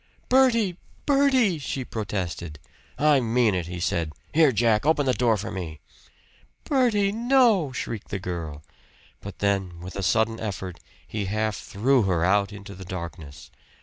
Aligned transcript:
"Bertie! 0.29 0.77
Bertie!" 1.05 1.59
she 1.59 1.85
protested. 1.85 2.57
"I 2.97 3.19
mean 3.19 3.53
it!" 3.53 3.67
he 3.67 3.79
said. 3.79 4.13
"Here 4.33 4.51
Jack! 4.51 4.83
Open 4.83 5.05
the 5.05 5.13
door 5.13 5.37
for 5.37 5.51
me." 5.51 5.79
"Bertie! 6.63 7.11
No!" 7.11 7.71
shrieked 7.71 8.07
the 8.07 8.17
girl; 8.17 8.63
but 9.19 9.37
then 9.37 9.79
with 9.79 9.95
a 9.95 10.01
sudden 10.01 10.39
effort 10.39 10.79
he 11.05 11.25
half 11.25 11.55
threw 11.55 12.01
her 12.01 12.25
out 12.25 12.51
into 12.51 12.73
the 12.73 12.83
darkness. 12.83 13.51